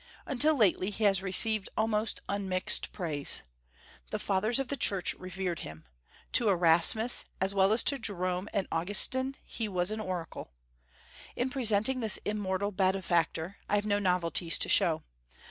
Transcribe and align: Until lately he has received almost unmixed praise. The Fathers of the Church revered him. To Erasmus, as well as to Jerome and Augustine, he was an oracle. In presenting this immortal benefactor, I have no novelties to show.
Until 0.25 0.55
lately 0.57 0.89
he 0.89 1.03
has 1.03 1.21
received 1.21 1.69
almost 1.77 2.21
unmixed 2.27 2.91
praise. 2.91 3.43
The 4.09 4.17
Fathers 4.17 4.57
of 4.57 4.69
the 4.69 4.75
Church 4.75 5.13
revered 5.13 5.59
him. 5.59 5.85
To 6.31 6.49
Erasmus, 6.49 7.25
as 7.39 7.53
well 7.53 7.71
as 7.71 7.83
to 7.83 7.99
Jerome 7.99 8.49
and 8.51 8.65
Augustine, 8.71 9.35
he 9.45 9.67
was 9.67 9.91
an 9.91 9.99
oracle. 9.99 10.53
In 11.35 11.51
presenting 11.51 11.99
this 11.99 12.17
immortal 12.25 12.71
benefactor, 12.71 13.57
I 13.69 13.75
have 13.75 13.85
no 13.85 13.99
novelties 13.99 14.57
to 14.57 14.69
show. 14.69 15.03